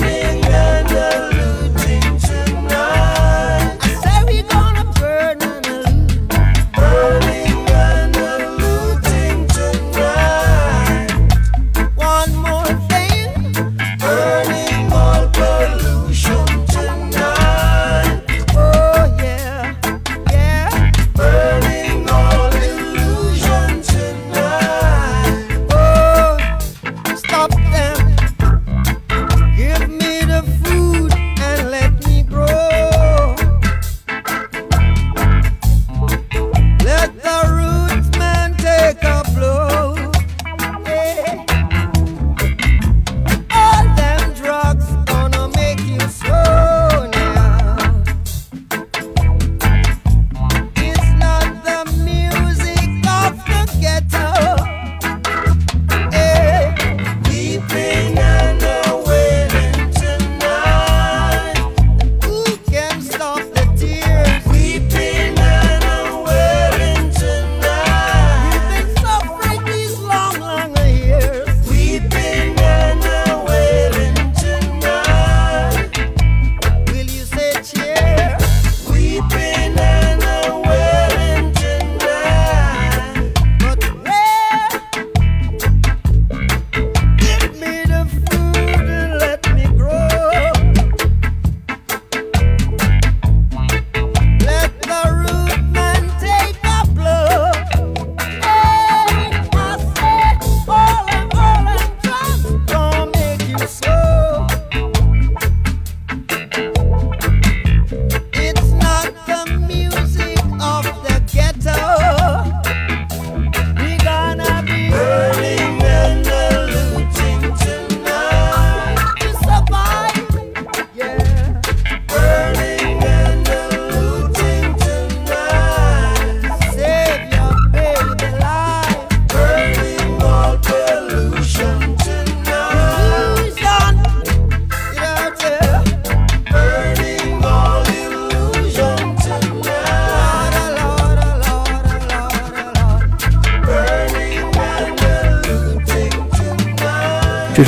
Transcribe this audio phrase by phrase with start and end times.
[0.00, 0.37] burning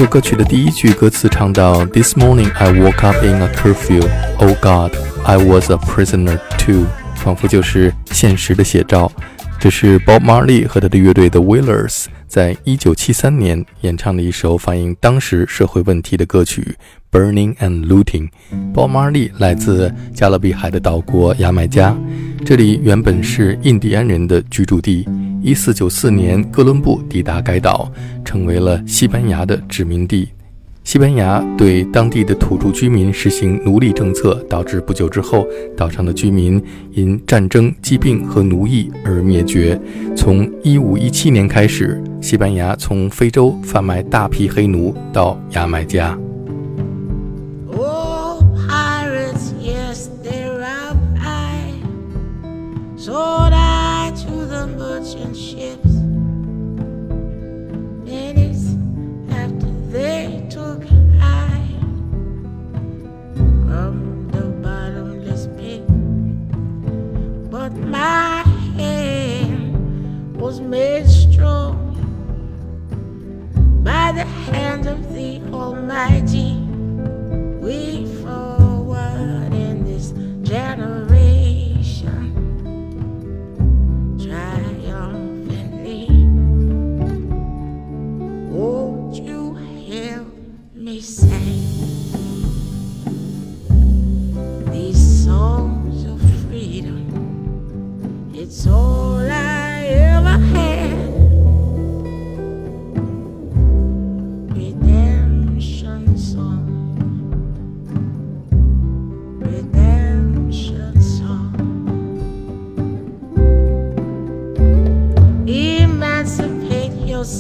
[0.01, 4.03] 这首歌曲的第一句歌词唱到：“This morning I woke up in a curfew.
[4.39, 6.87] Oh God, I was a prisoner too.”
[7.17, 9.13] 仿佛就是现实的写照。
[9.59, 16.77] 这是 Bob Marley 和他的乐队 The Wailers 在一九七三年演唱了一首反映当时社会问题的歌曲
[17.19, 18.29] 《Burning and Looting》。
[18.73, 21.93] 鲍马利来自加勒比海的岛国牙买加，
[22.47, 25.09] 这里原本是印第安人的居住地。
[25.43, 27.91] 一四九四年，哥伦布抵达该岛，
[28.25, 30.29] 成为了西班牙的殖民地。
[30.91, 35.47] 西班牙对当地的土著居民实行奴隶政策，导致不久之后，
[35.77, 36.61] 岛上的居民
[36.91, 39.81] 因战争、疾病和奴役而灭绝。
[40.17, 46.19] 从一五一七年开始，西班牙从非洲贩卖大批黑奴到牙买加。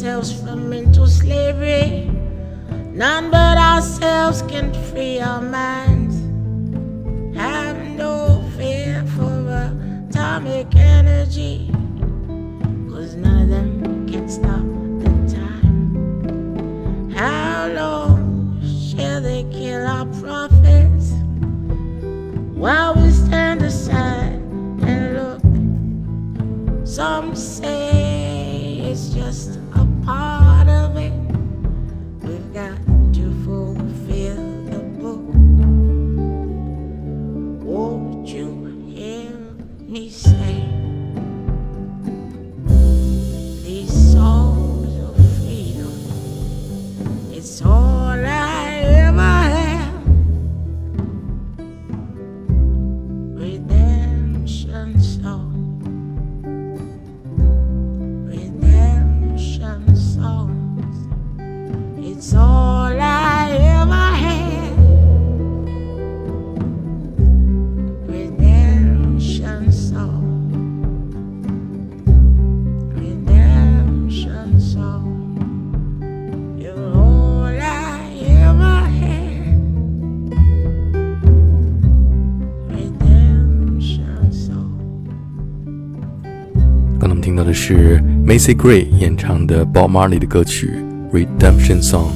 [0.00, 2.10] Yourselves from mental slavery.
[2.90, 5.89] None but ourselves can free our minds.
[88.39, 90.71] Macy Gray 演唱的 Bob Marley 的歌曲《
[91.11, 92.11] Redemption Song》。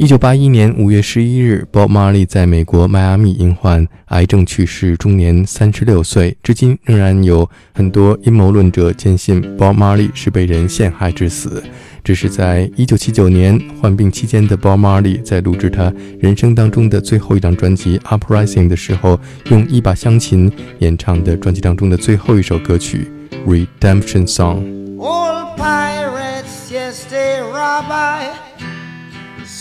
[0.00, 6.34] 一九八一年五月十一日，Bob Marley 在美国迈阿密因患癌症去世，终年三十六岁。
[6.42, 11.62] 至今仍然有很多阴谋论者坚信 Bob Marley 是被人陷害致死。
[12.02, 19.20] 这是在一九七九年患病期间的 Bob Marley 在录制他人生当中的最后一张专辑《Uprising》的时候，
[19.50, 23.06] 用一把乡琴演唱的专辑当中的最后一首歌曲
[23.46, 24.62] 《Redemption Song》。
[24.98, 28.49] Old pirates, yes, they rob I.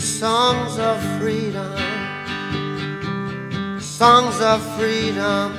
[0.00, 1.76] Songs of freedom,
[3.78, 5.50] songs of freedom.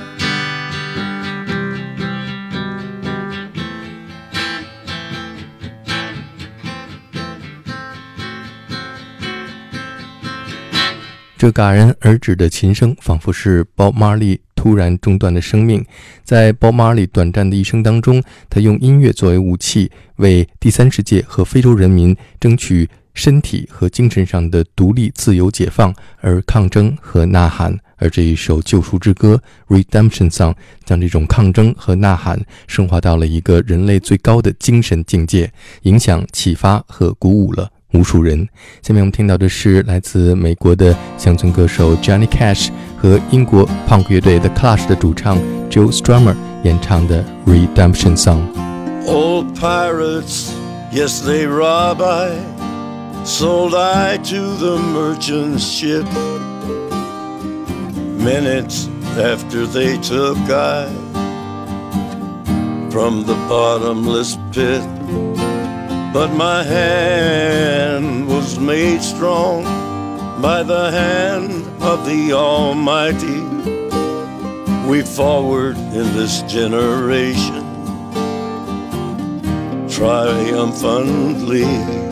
[11.38, 15.84] 这戛然而止的琴声，仿佛是 Bob Marley 突然中断的生命。
[16.24, 18.20] 在 Bob Marley 短暂的一生当中，
[18.50, 27.78] 他用音乐作为武器，为第三世界和非洲人民争取身体和精神上的独立、自由、解放而抗争和呐喊。
[27.96, 29.40] 而这一首救赎之歌
[29.82, 30.52] 《Redemption Song》
[30.84, 35.52] 将这种抗争和呐喊升华到了一个人类最高的精神境界，
[35.82, 37.70] 影响、启发和鼓舞了。
[37.92, 38.48] 无数人。
[38.80, 45.38] 下面我们听到的是来自美国的乡村歌手 Johnny Cash 和英国 punk 乐队 The Clash 的主唱
[45.70, 48.40] Joe Strummer 演唱的《Redemption Song》。
[49.06, 50.52] Old pirates,
[50.90, 52.30] yes, they rob I,
[53.24, 56.06] sold I to the merchant ship.
[58.22, 60.86] Minutes after they took I
[62.90, 64.82] from the bottomless pit.
[66.12, 69.64] But my hand was made strong
[70.42, 73.40] by the hand of the Almighty.
[74.86, 77.62] We forward in this generation
[79.88, 82.11] triumphantly.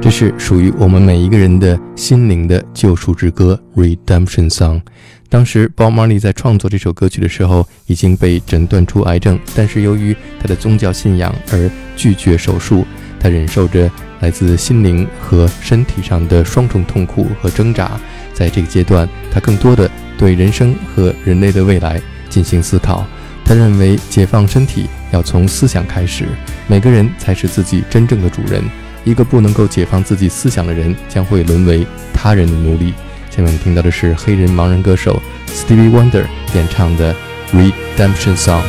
[0.00, 4.80] 这是属于我们每一个人的心灵的救赎之歌 ——redemption song。
[5.28, 12.86] 当时包马利在创作这首歌曲的时候，已经被诊断出癌症，但是由于他的宗教信仰而拒绝手术。
[13.20, 17.92] 他忍受着来自心灵和身体上的双重痛苦和挣扎。
[18.32, 23.04] 在这个阶段，他更多的对人生和人类的未来进行思考。
[23.44, 26.26] 他认为，解放身体要从思想开始，
[26.66, 28.62] 每个人才是自己真正的主人。
[29.04, 32.92] 一个不能够解放自己思想的人，将会沦为他人的奴隶。
[33.30, 37.14] 下面听到的是黑人盲人歌手 Stevie Wonder 演唱的
[37.52, 38.60] 《Redemption Song》。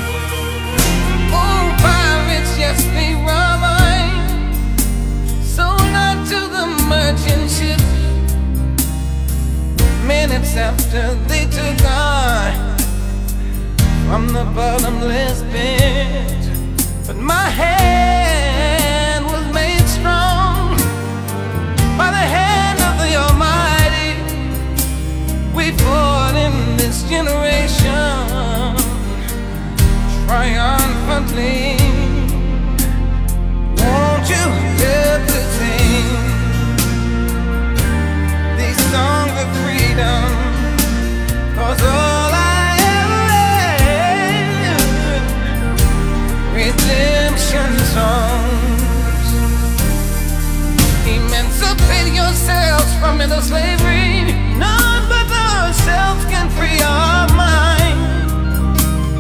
[10.56, 12.52] After they took I
[14.08, 16.50] from the bottomless pit.
[17.06, 20.76] But my hand was made strong
[21.98, 24.12] by the hand of the Almighty.
[25.54, 28.76] We fought in this generation
[30.26, 31.78] triumphantly.
[33.78, 34.46] Won't you
[40.00, 43.26] Cause all I ever
[46.56, 49.28] redemption songs.
[51.06, 54.32] Emancipate yourselves from mental slavery.
[54.56, 58.00] None but ourselves can free our mind.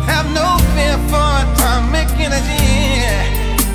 [0.08, 3.03] Have no fear for atomic energy.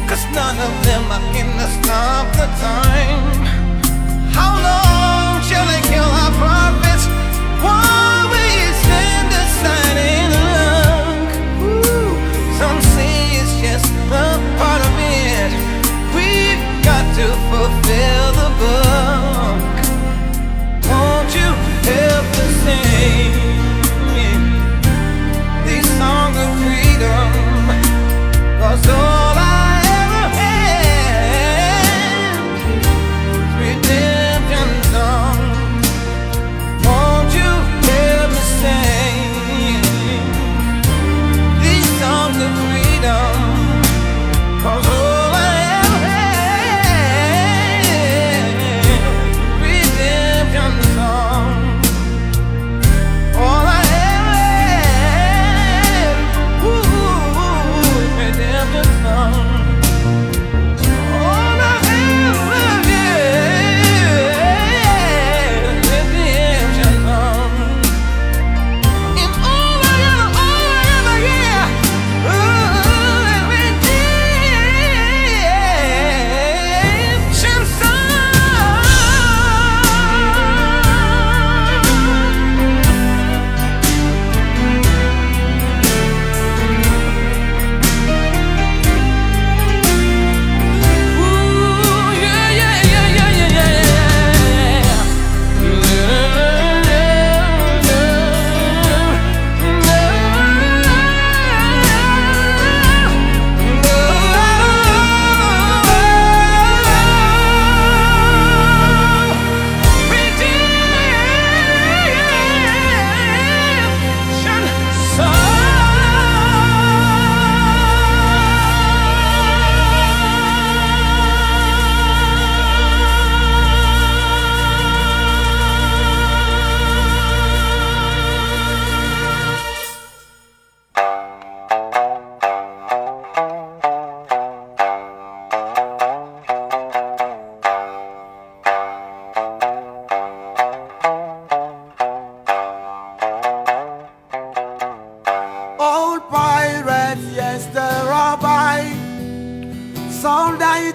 [0.08, 3.44] Cause none of them are gonna stop the time.
[4.32, 4.73] How long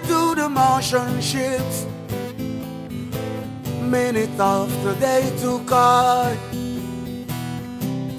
[0.08, 1.86] to the Martian ships.
[3.82, 6.36] Minute after they took I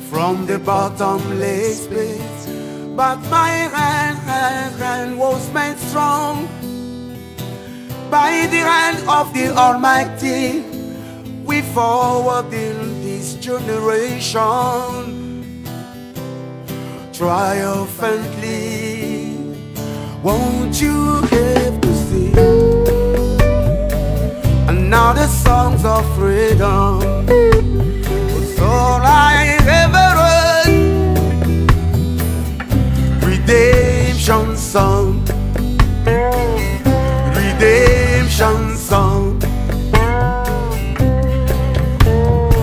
[0.09, 2.95] from the bottomless pit.
[2.95, 6.47] But my hand, hand, hand was made strong
[8.11, 10.65] by the hand of the Almighty.
[11.45, 15.21] We forward in this generation
[17.13, 18.90] triumphantly.
[20.23, 22.31] Won't you give to see?
[24.69, 30.69] And now the songs of freedom was all I ever heard.
[33.25, 35.25] Redemption song,
[37.35, 39.41] redemption song.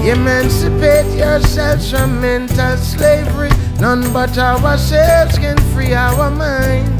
[0.07, 3.51] Emancipate yourselves from mental slavery.
[3.81, 6.98] None but ourselves can free our minds.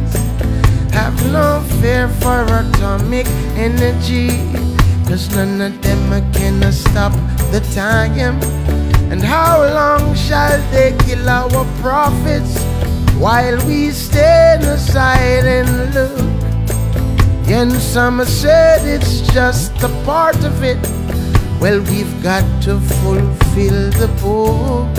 [0.99, 4.31] Have no fear for atomic energy.
[5.07, 7.13] Cause none of them can stop
[7.53, 8.43] the time.
[9.13, 12.61] And how long shall they kill our prophets
[13.15, 16.19] while we stand aside and look?
[17.47, 20.83] And some said it's just a part of it.
[21.61, 24.91] Well, we've got to fulfill the book.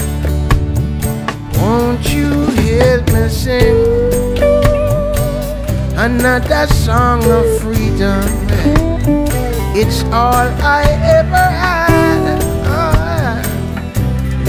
[1.62, 4.29] Won't you help me sing
[6.00, 8.24] another song of freedom?
[9.76, 10.84] It's all I
[11.20, 12.40] ever had.
[12.66, 13.42] Oh,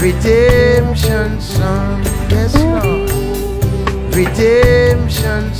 [0.01, 3.11] redemption song, yes, Lord.
[4.15, 5.50] Redemption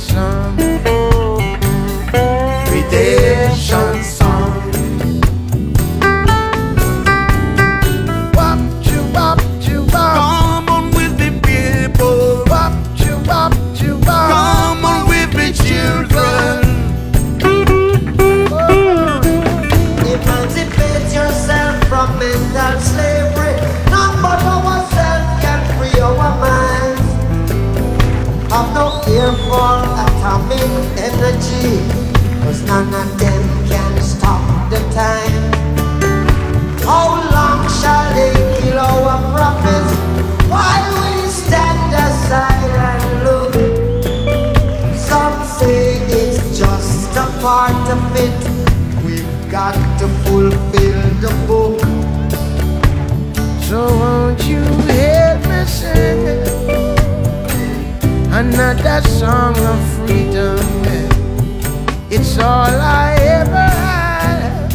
[62.34, 64.72] It's all I ever had.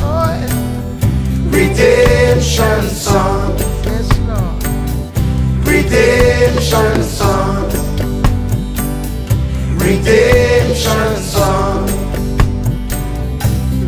[0.00, 0.40] Oh.
[1.50, 4.64] Redemption song, yes, Lord.
[5.66, 7.68] redemption song,
[9.76, 11.86] redemption song,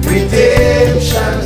[0.03, 1.46] redemption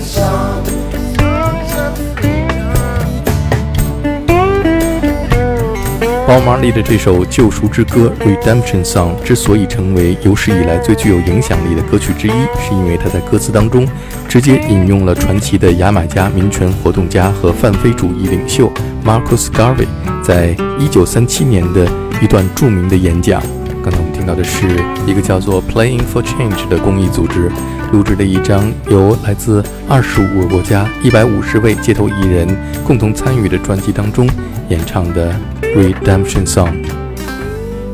[6.30, 13.84] 鲍马利的这首《救赎之歌》（Redemption Song） 之所以成为有史以来最具有影响力的歌曲之一，是因为他在歌词当中
[14.28, 18.72] 直接引用了传奇的牙买加民权活动家和泛非主义领袖
[19.04, 19.88] Marcus Garvey
[20.22, 21.88] 在1937年的
[22.22, 23.42] 一段著名的演讲。
[23.82, 24.68] 刚才我们听到的是
[25.08, 27.50] 一个叫做 Playing for Change 的公益组织
[27.92, 32.48] 录制的一张由来自25个国家150位街头艺人
[32.84, 34.28] 共同参与的专辑当中
[34.68, 36.74] 演唱的 Redemption Song。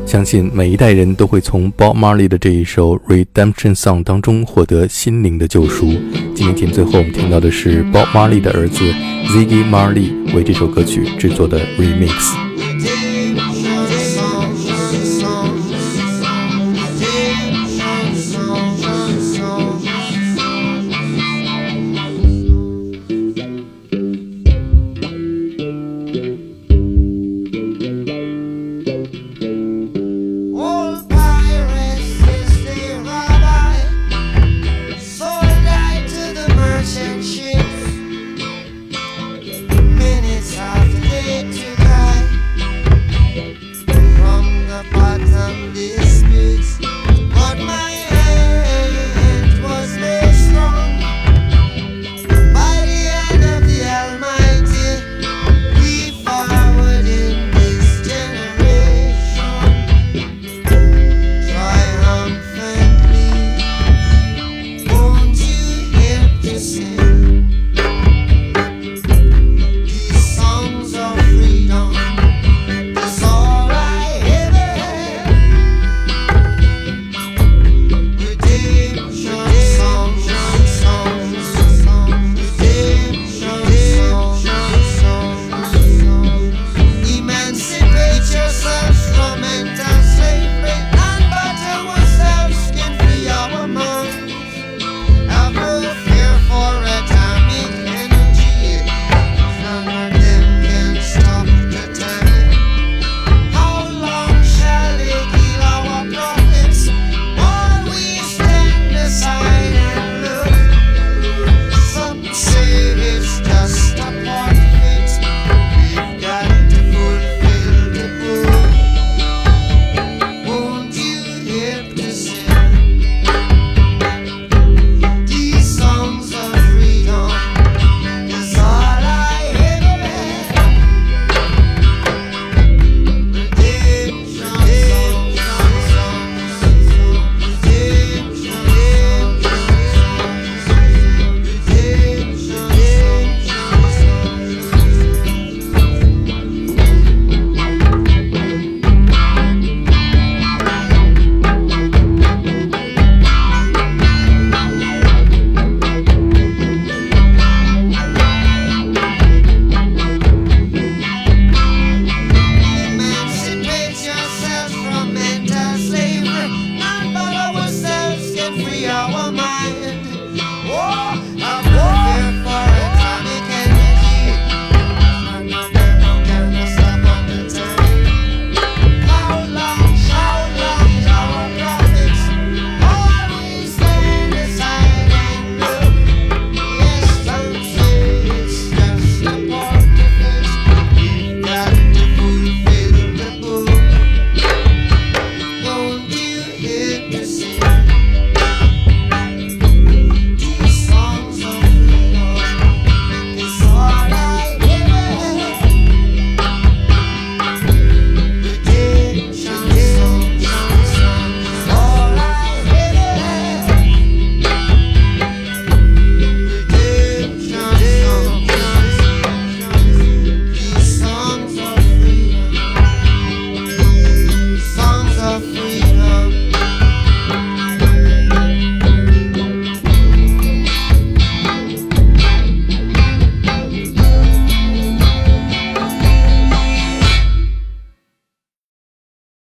[0.05, 5.91] 相信每一代人都会从 Bob Marley 的这一首 Redemption Song 当中获得心灵的救赎。
[6.33, 8.79] 今天最后我们听到的是 Bob Marley 的儿子
[9.25, 12.46] Ziggy Marley 为这首歌曲制作的 Remix。